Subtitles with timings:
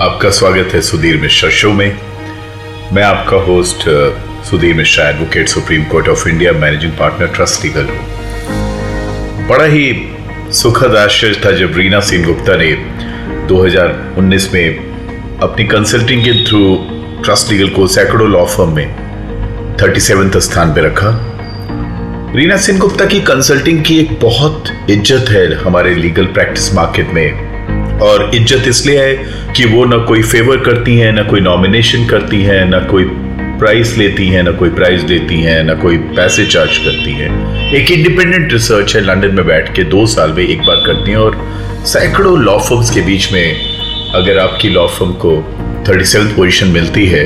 [0.00, 1.98] आपका स्वागत है सुधीर मिश्रा शो में।
[2.92, 3.82] मैं आपका host
[4.44, 9.92] Sudhir Mishra advocate Supreme Court of India managing partner Trust Legal हूँ। बड़ा ही
[10.52, 12.70] सुखद आश्चर्य था जब रीना सिंह गुप्ता ने
[13.48, 16.74] 2019 में अपनी कंसल्टिंग के थ्रू
[17.24, 20.00] ट्रस्ट लीगल को सैकड़ों लॉ फर्म में थर्टी
[20.40, 21.14] स्थान पर रखा।
[22.36, 27.51] रीना सिंह गुप्ता की कंसल्टिंग की एक बहुत इज़्ज़त है हमारे लीगल प्रैक्टिस मार्केट में।
[28.00, 32.42] और इज़्ज़त इसलिए है कि वो ना कोई फेवर करती हैं, ना कोई नॉमिनेशन करती
[32.42, 33.04] हैं, ना कोई
[33.58, 37.30] प्राइस लेती हैं, ना कोई प्राइस देती हैं, ना कोई पैसे चार्ज करती हैं।
[37.74, 41.18] एक इंडिपेंडेंट रिसर्च है लंदन में बैठ के दो साल में एक बार करती हैं
[41.18, 41.36] और
[41.86, 45.36] सैकड़ों लॉ फर्म्स के बीच में अगर आपकी लॉ फर्म को
[45.88, 47.24] थर्टी सेवन पोजिशन मिलती है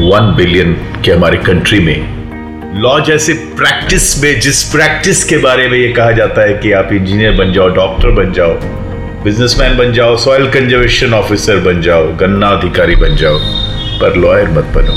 [0.00, 0.72] वन बिलियन
[1.04, 6.10] के हमारे कंट्री में। लॉ जैसे प्रैक्टिस में, जिस प्रैक्टिस के बारे में ये कहा
[6.12, 8.54] जाता है कि आप इंजीनियर बन जाओ डॉक्टर बन जाओ
[9.24, 13.38] बिजनेसमैन बन जाओ सॉइल कंजर्वेशन ऑफिसर बन जाओ गन्ना अधिकारी बन जाओ,
[14.00, 14.96] पर लॉयर मत बनो।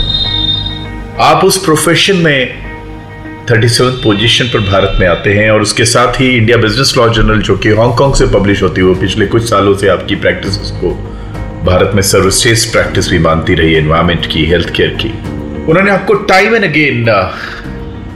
[1.24, 2.66] आप उस प्रोफेशन में
[3.52, 7.08] थर्टी सेवन पोजिशन पर भारत में आते हैं और उसके साथ ही इंडिया बिज़नेस लॉ
[7.10, 10.58] जर्नल जो कि हांगकांग से पब्लिश होती है, वो पिछले कुछ सालों से आपकी प्रैक्टिस
[10.72, 10.92] को
[11.66, 15.10] भारत में सर्वश्रेष्ठ प्रैक्टिस भी मानती रही एनवायरमेंट की हेल्थ केयर की।
[15.70, 17.06] उन्होंने आपको टाइम एंड अगेन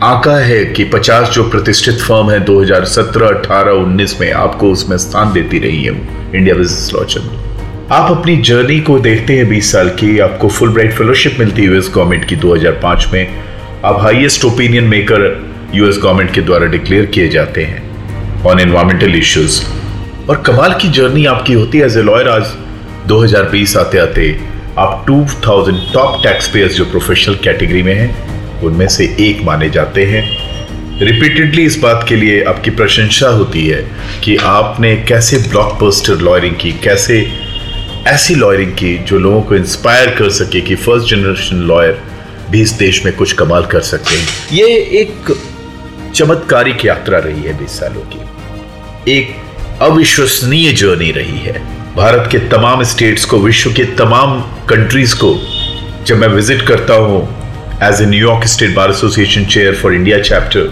[0.04, 5.34] आका है कि 50 जो प्रतिष्ठित फर्म है 2017, 18, 19 में आपको उसमें स्थान
[5.34, 5.92] देती रही है
[6.36, 10.70] इंडिया बिज़नेस लॉ चैनल आप अपनी जर्नी को देखते हैं 20 साल की आपको फुल
[10.70, 13.44] ब्राइट फेलोशिप मिलती है यूएस गवर्नमेंट की 2005 में।
[13.86, 15.28] आप highest opinion maker
[15.76, 19.62] US government के द्वारा डिक्लेयर किए जाते हैं ऑन एनवायरमेंटल इश्यूज़
[20.30, 22.58] और कमाल की जर्नी आपकी होती है एज ए लॉयर आज।
[23.08, 24.40] 2020 आते आते
[24.78, 28.31] आप 2000 टॉप टैक्स पेयर्स जो प्रोफेशनल कैटेगरी में हैं
[28.64, 30.24] उनमें से एक माने जाते हैं।
[31.00, 33.82] रिपीटेडली इस बात के लिए आपकी प्रशंसा होती है
[34.24, 37.28] कि आपने कैसे ब्लॉकबस्टर लॉयरिंग की, कैसे
[38.08, 42.02] ऐसी लॉयरिंग की जो लोगों को इंस्पायर कर सके कि फ़र्स्ट जनरेशन लॉयर
[42.50, 44.68] भी इस देश में कुछ कमाल कर सकते हैं। ये
[45.02, 45.36] एक
[46.16, 49.36] चमत्कारिक यात्रा रही है बीस सालों की। एक
[49.82, 51.62] अविश्वसनीय जर्नी रही है।
[51.96, 55.36] भारत के तमाम स्टेट्स को, विश्व के तमाम कंट्रीज़ को
[56.08, 57.41] जब मैं विज़िट करता हूँ
[57.84, 60.68] as a New York State Bar Association chair for India chapter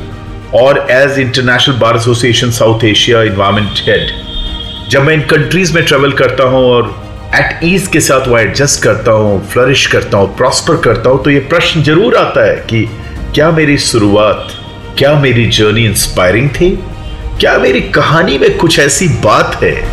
[0.55, 4.11] और as international bar association South Asia environment head
[4.89, 7.03] जब मैं इन कंट्रीज़ में ट्रेवल करता हूँ और
[7.35, 11.29] एट ईज के साथ वो एडजस्ट करता हूँ फ्लरिश करता हूँ प्रॉस्पर करता हूँ तो
[11.29, 12.89] ये प्रश्न ज़रूर आता है कि
[13.35, 14.47] क्या मेरी शुरुआत,
[14.97, 16.79] क्या मेरी जर्नी इंस्पायरिंग थी?
[17.39, 19.87] क्या मेरी कहानी में कुछ ऐसी बात है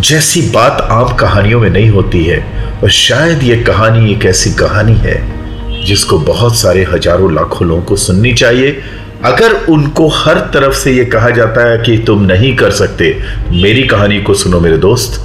[0.00, 2.70] जैसी बात आम कहानियों में नहीं होती है?
[2.82, 5.43] और शायद ये कहानी एक ऐसी कहानी है
[5.84, 8.82] जिसको बहुत सारे हज़ारों लाखों लोगों को सुननी चाहिए।
[9.24, 13.14] अगर उनको हर तरफ़ से यह कहा जाता है कि तुम नहीं कर सकते,
[13.52, 15.20] मेरी कहानी को सुनो मेरे दोस्त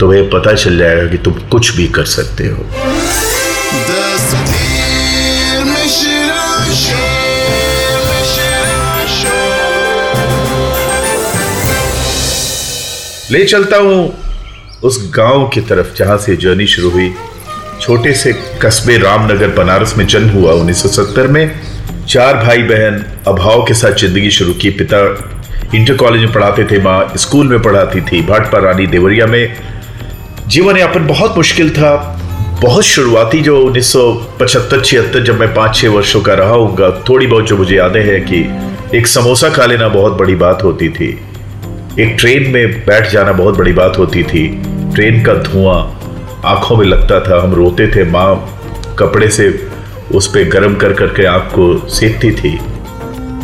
[0.00, 2.64] तो वह पता चल जाएगा कि तुम कुछ भी कर सकते हो।
[13.30, 14.12] ले चलता हूँ
[14.82, 17.12] उस गाँव की तरफ़, जहाँ से जर्नी शुरू हुई।
[17.80, 21.50] छोटे से कस्बे रामनगर, बनारस में जन्म हुआ। 1970 में
[22.08, 24.98] चार भाई बहन अभाव के साथ ज़िंदगी शुरू की। पिता
[25.74, 29.54] इंटर कॉलेज में पढ़ाते थे, माँ स्कूल में पढ़ाती थी। भाटपा रानी देवरिया में
[30.48, 31.94] जीवन यापन बहुत मुश्किल था।
[32.62, 37.04] बहुत शुरुआती जो उन्नीस सौ पचहत्तर, छिहत्तर जब मैं पाँच छः वर्षों का रहा हूँ
[37.08, 40.88] थोड़ी बहुत जो मुझे यादें हैं कि एक समोसा खा लेना बहुत बड़ी बात होती
[40.88, 41.08] थी।
[42.00, 44.46] एक ट्रेन में बैठ जाना बहुत बड़ी बात होती थी।
[44.94, 45.80] ट्रेन का धुआँ
[46.46, 49.48] आँखों में लगता था, हम रोते थे, माँ कपड़े से
[50.14, 52.58] उस पर गर्म कर करके आँख को सेकती थी।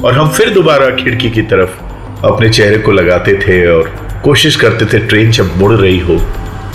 [0.04, 3.90] और हम फिर दोबारा खिड़की की तरफ़ अपने चेहरे को लगाते थे और
[4.24, 6.20] कोशिश करते थे, ट्रेन जब मुड़ रही हो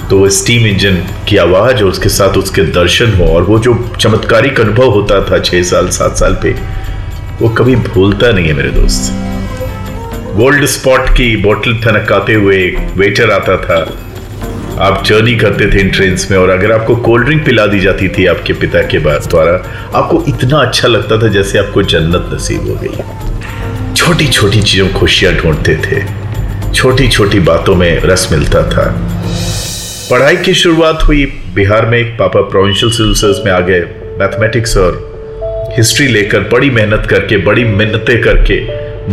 [0.09, 0.96] तो वो स्टीम इंजन
[1.30, 5.40] की आवाज़ और उसके साथ उसके दर्शन हो। और वो जो चमत्कारिक अनुभव होता था
[5.40, 6.56] छः साल, सात साल पे,
[7.41, 9.12] वो कभी भूलता नहीं है मेरे दोस्त।
[10.35, 12.58] गोल्ड स्पॉट की बोतल थनकाते हुए
[12.97, 13.80] वेटर आता था।
[14.80, 18.08] आप जर्नी करते थे इन ट्रेन में, और अगर आपको कोल्ड ड्रिंक पिला दी जाती
[18.09, 19.53] थी आपके पिता के बाद द्वारा
[19.96, 25.34] आपको इतना अच्छा लगता था जैसे आपको जन्नत नसीब हो गई। छोटी छोटी चीज़ों खुशियाँ
[25.34, 26.03] ढूंढते थे।
[26.73, 28.85] छोटी छोटी बातों में रस मिलता था।
[30.11, 33.79] पढ़ाई की शुरुआत हुई। बिहार में पापा प्रोविंशियल सिविल सर्विस में आ गए।
[34.20, 38.59] मैथमेटिक्स और हिस्ट्री लेकर, बड़ी मेहनत करके, बड़ी मिन्नतें करके,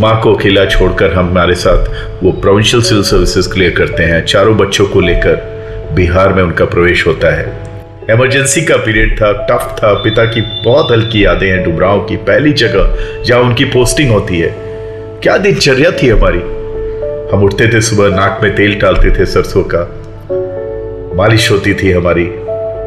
[0.01, 1.85] माँ को अकेला छोड़कर हम हमारे साथ
[2.23, 5.52] वो प्रोविंशियल सिविल सर्विसेज़ क्लियर करते हैं। चारों बच्चों को लेकर
[5.95, 7.45] बिहार में उनका प्रवेश होता है।
[8.09, 12.53] इमरजेंसी का पीरियड था टफ था, पिता की बहुत हल्की यादें हैं डुबराव की पहली
[12.53, 14.55] जगह जहाँ उनकी पोस्टिंग होती है।
[15.23, 16.39] क्या दिनचर्या थी हमारी?
[17.33, 19.99] हम उठते थे सुबह, नाक में तेल डालते थे सरसों का।
[21.15, 22.25] मालिश होती थी हमारी,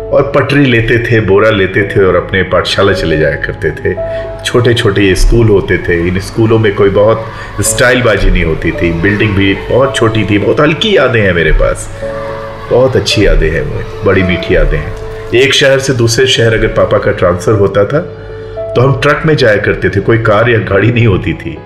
[0.06, 3.94] और पटरी लेते थे, बोरा लेते थे, और अपने पाठशाला चले जाया करते थे।
[4.44, 7.24] छोटे छोटे ये स्कूल होते थे, इन स्कूलों में कोई बहुत
[7.60, 11.90] स्टाइलबाजी नहीं होती थी। बिल्डिंग भी बहुत छोटी थी, बहुत हल्की यादें हैं मेरे पास।
[12.70, 14.94] बहुत अच्छी यादें हैं वो, बड़ी मीठी यादें हैं।
[15.34, 18.00] एक शहर से दूसरे शहर अगर पापा का ट्रांसफ़र होता था
[18.74, 21.56] तो हम ट्रक में जाया करते थे, कोई कार या गाड़ी नहीं होती थी।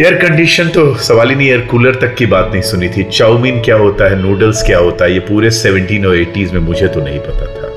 [0.00, 3.60] एयर कंडीशन तो सवाल ही नहीं, एयर कूलर तक की बात नहीं सुनी थी। चाउमीन
[3.60, 7.00] क्या होता है, नूडल्स क्या होता है, ये पूरे सेवनटीन और एटीज में मुझे तो
[7.00, 7.70] नहीं पता था।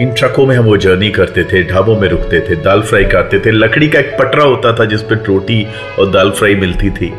[0.00, 3.38] इन ट्रकों में हम वो जर्नी करते थे, ढाबों में रुकते थे, दाल फ्राई करते
[3.38, 5.66] थे। लकड़ी का एक पटरा होता था जिस पर रोटी
[5.98, 7.12] और दाल फ्राई मिलती थी।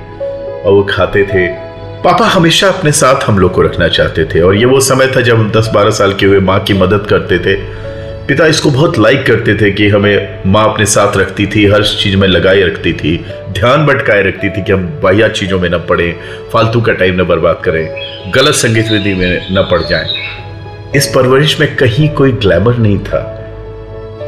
[0.58, 1.48] और वो खाते थे।
[2.04, 5.22] पापा हमेशा अपने साथ हम लोग को रखना चाहते थे और ये वो समय था
[5.22, 7.56] जब हम दस बारह साल के हुए माँ की मदद करते थे।
[8.28, 12.16] पिता इसको बहुत लाइक करते थे कि हमें माँ अपने साथ रखती थी, हर चीज़
[12.16, 13.16] में लगाए रखती थी,
[13.50, 16.12] ध्यान भटकाए रखती थी कि हम बाह्या चीज़ों में न पड़े,
[16.54, 21.60] फालतू का टाइम न बर्बाद करें, गलत संगीत विधि में न पड़ जाएँ। इस परवरिश
[21.60, 23.22] में कहीं कोई ग्लैमर नहीं था,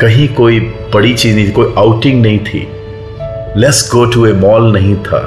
[0.02, 0.60] कहीं कोई
[0.94, 2.68] बड़ी चीज़ नहीं थी, कोई आउटिंग नहीं थी।
[3.58, 5.22] Let's go to a mall नहीं था।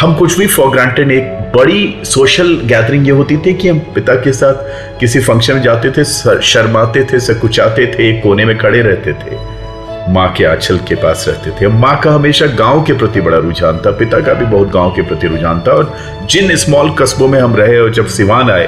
[0.00, 4.14] हम कुछ भी फॉर ग्रांटेड एक बड़ी सोशल गैदरिंग ये होती थी कि हम पिता
[4.14, 8.82] के साथ किसी फ़ंक्शन में जाते थे शर्माते थे, सकुचाते थे, एक कोने में खड़े
[8.82, 9.36] रहते थे।
[10.12, 13.78] माँ के आंचल के पास रहते थे। माँ का हमेशा गाँव के प्रति बड़ा रुझान
[13.86, 15.94] था। पिता का भी बहुत गाँव के प्रति रुझान था और
[16.30, 18.66] जिन स्मॉल कस्बों में हम रहे और जब सिवान आए,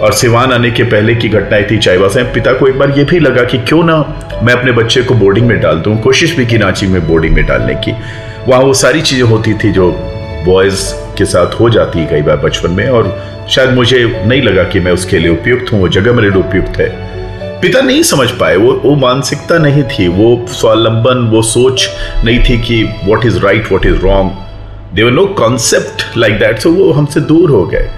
[0.00, 3.18] और सिवान आने के पहले की घटनाएँ थी चाईबासा पिता को एक बार ये भी
[3.20, 3.98] लगा कि क्यों ना
[4.42, 7.44] मैं अपने बच्चे को बोर्डिंग में डाल दूँ, कोशिश भी की नाची में बोर्डिंग में
[7.46, 7.94] डालने की।
[8.48, 9.92] वहाँ वो सारी चीज़ें होती थी जो
[10.44, 10.82] बॉयज़
[11.18, 14.80] के साथ हो जाती है कई बार बचपन में, और शायद मुझे नहीं लगा कि
[14.80, 16.88] मैं उसके लिए उपयुक्त हूँ, वो जगह मेरे लिए उपयुक्त है।
[17.60, 21.88] पिता नहीं समझ पाए, वो वो मानसिकता नहीं थी, वो स्वावलंबन, वो सोच
[22.24, 24.30] नहीं थी कि what is right what is wrong
[24.94, 27.88] there no concept like that so वो हमसे दूर हो गए।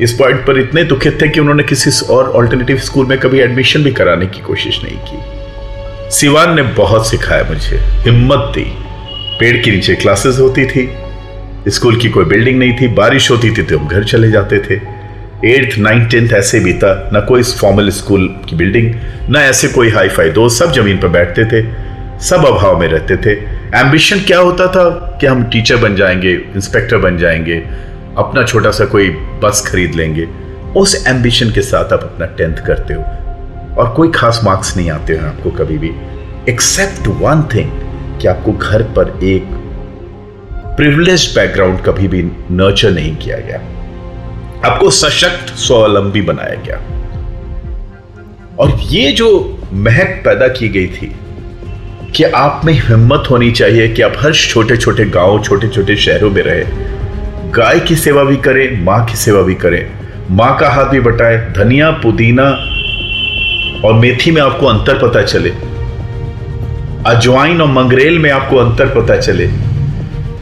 [0.00, 3.82] इस पॉइंट पर इतने दुखित थे कि उन्होंने किसी और ऑल्टरनेटिव स्कूल में कभी एडमिशन
[3.82, 8.64] भी कराने की कोशिश नहीं की। सिवान ने बहुत सिखाया मुझे, हिम्मत दी।
[9.40, 10.88] पेड़ के नीचे क्लासेस होती थी।
[11.68, 14.74] स्कूल की कोई बिल्डिंग नहीं थी, बारिश होती थी तो हम घर चले जाते थे।
[15.44, 18.94] एट्थ, नाइन्थ, टेंथ ऐसे बीता ना कोई फॉर्मल स्कूल की बिल्डिंग
[19.30, 21.66] ना ऐसे कोई हाई फाई दोस्त सब ज़मीन पर बैठते थे,
[22.20, 23.30] सब अभाव में रहते थे।
[23.78, 27.62] एम्बिशन क्या होता था कि हम टीचर बन जाएँगे इंस्पेक्टर बन जाएँगे,
[28.18, 30.28] अपना छोटा सा कोई बस खरीद लेंगे।
[30.76, 33.02] उस एम्बिशन के साथ आप अपना टेंथ करते हो।
[33.76, 35.90] और कोई खास मार्क्स नहीं आते हैं आपको कभी भी।
[36.52, 37.70] एक्सेप्ट वन थिंग
[38.20, 39.61] कि आपको घर पर एक
[40.76, 43.58] प्रिविलेज बैकग्राउंड कभी भी नर्चर नहीं किया गया।
[44.70, 46.76] आपको सशक्त, स्वावलंबी बनाया गया।
[48.58, 51.16] और ये जो महक पैदा की गई थी
[52.16, 56.30] कि आप में हिम्मत होनी चाहिए कि आप हर छोटे छोटे गाँव छोटे छोटे शहरों
[56.30, 56.64] में रहे।
[57.50, 59.90] गाय की सेवा भी करें, माँ की सेवा भी करें।
[60.30, 62.50] माँ का हाथ भी बटाए, धनिया, पुदीना
[63.88, 65.50] और मेथी में आपको अंतर पता चले।
[67.06, 69.71] अजवाइन और मंगरेल में आपको अंतर पता चले।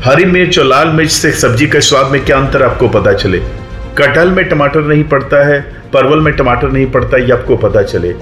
[0.05, 3.38] हरी मिर्च और लाल मिर्च से सब्ज़ी के स्वाद में क्या अंतर आपको पता चले?
[3.99, 5.61] कटहल में टमाटर नहीं पड़ता है,
[5.93, 8.12] परवल में टमाटर नहीं पड़ता ये आपको पता चले।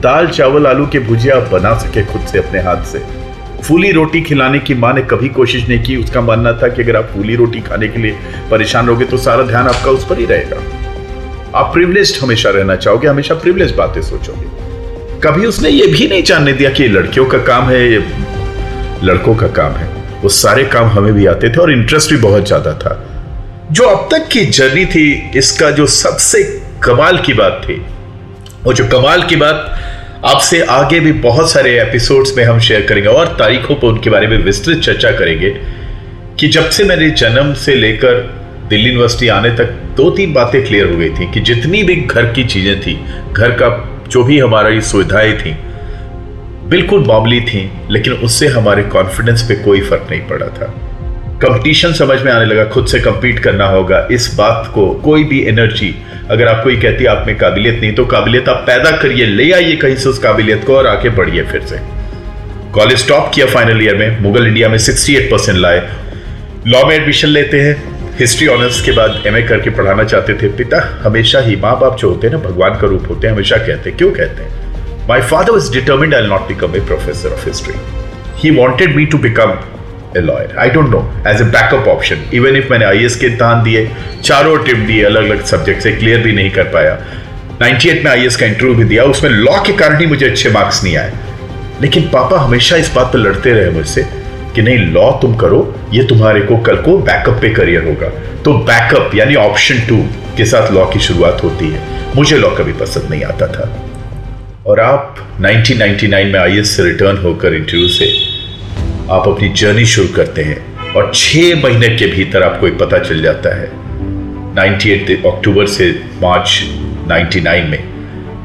[0.00, 3.02] दाल, चावल, आलू के भुजिया आप बना सके खुद से अपने हाथ से।
[3.62, 6.96] फूली रोटी खिलाने की माँ ने कभी कोशिश नहीं की। उसका मानना था कि अगर
[6.96, 8.16] आप फूली रोटी खाने के लिए
[8.50, 10.56] परेशान रहोगे तो सारा ध्यान आपका उस पर ही रहेगा।
[11.58, 16.52] आप प्रिविलेज हमेशा रहना चाहोगे, हमेशा प्रिविलेज बातें सोचोगे। कभी उसने ये भी नहीं जानने
[16.52, 18.04] दिया कि लड़कियों का काम है, ये
[19.04, 22.46] लड़कों का काम है। वो सारे काम हमें भी आते थे और इंटरेस्ट भी बहुत
[22.46, 23.04] ज़्यादा था।
[23.72, 26.42] जो अब तक की जर्नी थी, इसका जो सबसे
[26.82, 27.86] कमाल की बात थी
[28.64, 29.74] वो जो कमाल की बात
[30.24, 34.26] आपसे आगे भी बहुत सारे एपिसोड्स में हम शेयर करेंगे और तारीखों पर उनके बारे
[34.26, 35.50] में विस्तृत चर्चा करेंगे
[36.40, 38.14] कि जब से मेरे जन्म से लेकर
[38.68, 39.64] दिल्ली यूनिवर्सिटी आने तक
[39.96, 43.50] दो तीन बातें क्लियर हो गई थी कि जितनी भी घर की चीज़ें थी, घर
[43.50, 43.68] का
[44.08, 45.56] जो भी हमारी सुविधाएँ थी
[46.68, 50.66] बिल्कुल मामूली थी, लेकिन उससे हमारे कॉन्फिडेंस पे कोई फ़र्क नहीं पड़ा था।
[51.42, 55.40] कंपटीशन समझ में आने लगा, खुद से कंपीट करना होगा। इस बात को कोई भी
[55.42, 55.94] एनर्जी
[56.30, 59.76] अगर आप कोई कहती आप में काबिलियत नहीं तो काबिलियत आप पैदा करिए, ले आइए
[59.76, 61.80] कहीं से उस काबिलियत को और आके बढ़िए फिर से।
[62.72, 65.88] कॉलेज टॉप किया फाइनल ईयर में, मुगल इंडिया में 68 परसेंट लाए।
[66.66, 67.76] लॉ में एडमिशन लेते हैं।
[68.18, 72.08] हिस्ट्री ऑनर्स के बाद एमए करके पढ़ाना चाहते थे पिता, हमेशा ही माँ बाप जो
[72.08, 74.57] होते हैं ना, भगवान का रूप होते हैं, हमेशा कहते हैं। क्यों कहते हैं?
[75.08, 77.76] My father was determined I'll not become a professor of history.
[78.36, 79.52] He wanted me to become
[80.14, 80.54] a lawyer.
[80.58, 82.26] I don't know, as a backup option.
[82.30, 83.86] Even if मैंने आई के इम्तहान दिए
[84.22, 86.92] चारों टिप दिए अलग अलग सब्जेक्ट से क्लियर भी नहीं कर पाया
[87.62, 90.82] 98 में आईएस का इंटरव्यू भी दिया उसमें लॉ के कारण ही मुझे अच्छे मार्क्स
[90.84, 91.12] नहीं आए
[91.82, 94.06] लेकिन पापा हमेशा इस बात पर लड़ते रहे मुझसे
[94.54, 98.12] कि नहीं लॉ तुम करो ये तुम्हारे को कल को बैकअप पे करियर होगा
[98.44, 100.04] तो बैकअप यानी ऑप्शन टू
[100.36, 103.87] के साथ लॉ की शुरुआत होती है मुझे लॉ कभी पसंद नहीं आता था
[104.68, 108.12] और आप 1999 में आईएस से रिटर्न होकर इंटरव्यू से
[109.10, 113.22] आप अपनी जर्नी शुरू करते हैं और छह महीने के भीतर आपको एक पता चल
[113.22, 113.66] जाता है।
[114.54, 116.64] 98 अक्टूबर से मार्च
[117.08, 117.84] 99 में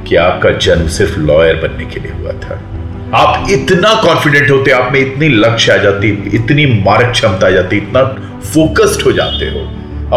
[0.08, 2.56] कि आपका जन्म सिर्फ़ लॉयर बनने के लिए हुआ था।
[3.14, 7.78] आप इतना कॉन्फिडेंट होते, आप में इतनी लक्ष्य आ जाती, इतनी मारक क्षमता आ जाती,
[7.78, 8.04] इतना
[8.40, 9.60] फोकस्ड हो जाते हो।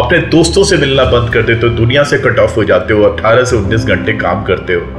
[0.03, 3.03] अपने दोस्तों से मिलना बंद कर देते हो, दुनिया से कट ऑफ़ हो जाते हो
[3.03, 4.96] 18 से 19 घंटे काम करते हो।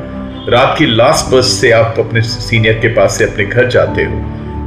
[0.48, 4.14] रात की लास्ट बस से आप अपने सीनियर के पास से अपने घर जाते हो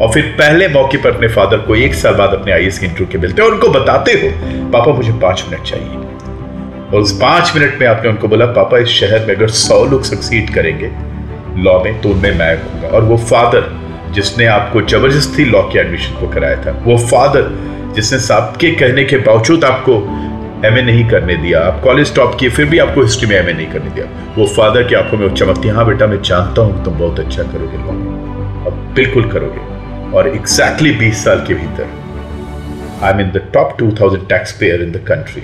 [0.01, 3.07] और फिर पहले मौके पर अपने फादर को एक साल बाद अपने आई के इंटरव्यू
[3.11, 4.29] के मिलते हो और उनको बताते हो,
[4.71, 5.97] पापा, मुझे पाँच मिनट चाहिए।
[6.87, 10.03] और उस पाँच मिनट में आपने उनको बोला, पापा, इस शहर में अगर सौ लोग
[10.03, 10.91] सक्सीड करेंगे
[11.63, 13.69] लॉ में तो उनमें मैं हूँगा और वो फादर
[14.13, 17.49] जिसने आपको ज़बरदस्ती लॉ के एडमिशन को कराया था, वो फादर
[17.95, 19.99] जिसने सबके कहने के बावजूद आपको
[20.65, 23.67] एम नहीं करने दिया। आप कॉलेज टॉप किए, फिर भी आपको हिस्ट्री में एमए नहीं
[23.67, 27.19] करने दिया। वो फादर की आँखों में चमकती हाँ। बेटा, मैं जानता हूँ तुम बहुत
[27.19, 27.95] अच्छा करोगे, लॉ।
[28.67, 29.69] अब बिल्कुल करोगे।
[30.17, 31.87] और एग्जैक्टली बीस साल के भीतर
[33.03, 35.43] I am in the top two thousand tax payer in the country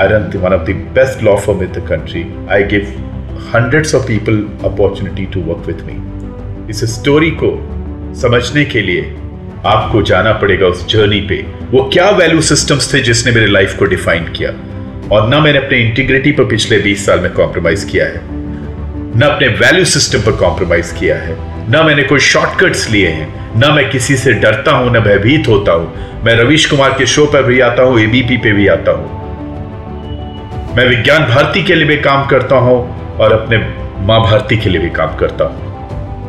[0.00, 2.92] I run one of the best law form in the country I give
[3.54, 7.50] hundreds of people opportunity to work with me इस story को
[8.20, 9.14] समझने के लिए
[9.66, 13.84] आपको जाना पड़ेगा उस journey पे। वो क्या वैल्यू सिस्टम्स थे जिसने मेरे लाइफ को
[13.84, 14.50] डिफाइन किया?
[15.12, 18.20] और ना मैंने अपने इंटीग्रिटी पर पिछले 20 साल में कॉम्प्रोमाइज किया है।
[19.18, 21.36] ना अपने वैल्यू सिस्टम पर कॉम्प्रोमाइज किया है।
[21.70, 25.72] ना मैंने कोई शॉर्टकट्स लिए हैं। ना मैं किसी से डरता हूँ, ना भयभीत होता
[25.72, 29.06] हूँ। मैं रविश कुमार के शो पर भी आता हूँ एबीपी पे भी आता हूँ।
[30.76, 32.78] मैं विज्ञान भारती के लिए भी काम करता हूँ
[33.16, 33.58] और अपने
[34.06, 35.65] माँ भारती के लिए भी काम करता हूँ।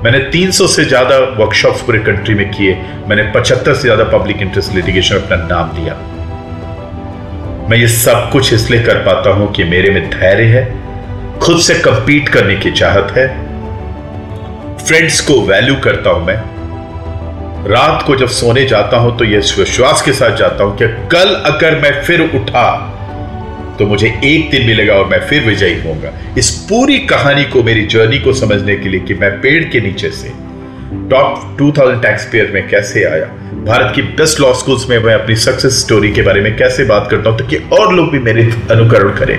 [0.08, 2.74] मैंने 300 से ज़्यादा वर्कशॉप्स पूरे कंट्री में किए।
[3.08, 5.96] मैंने 75 से ज़्यादा पब्लिक इंटरेस्ट लिटिगेशन अपना नाम दिया
[7.70, 10.64] मैं ये सब कुछ इसलिए कर पाता हूँ कि मेरे में धैर्य है,
[11.40, 13.28] खुद से कंपीट करने की चाहत है।
[14.78, 16.38] फ्रेंड्स को वैल्यू करता हूँ मैं।
[17.70, 21.36] रात को जब सोने जाता हूँ तो यह विश्वास के साथ जाता हूँ कि कल
[21.46, 22.70] अगर मैं फिर उठा
[23.80, 27.86] तो मुझे एक दिन मिलेगा और मैं फिर विजयी होऊँगा। इस पूरी कहानी को, मेरी
[27.86, 30.32] जर्नी को समझने के लिए कि मैं पेड़ के नीचे से
[31.10, 33.26] टॉप 2000 टैक्स पेयर में कैसे आया,
[33.66, 37.08] भारत की बेस्ट लॉ स्कूल्स में मैं अपनी सक्सेस स्टोरी के बारे में कैसे बात
[37.12, 39.38] करता हूँ, ताकि और लोग भी मेरे अनुकरण करें।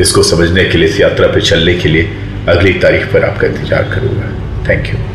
[0.00, 2.10] इसको समझने के लिए, इस यात्रा पर चलने के लिए
[2.48, 5.11] अगली तारीख पर आपका इंतज़ार करूँगा। Thank you